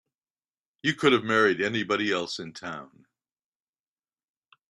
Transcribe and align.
You 0.81 0.95
could 0.95 1.13
have 1.13 1.23
married 1.23 1.61
anybody 1.61 2.11
else 2.11 2.39
in 2.39 2.53
town. 2.53 3.05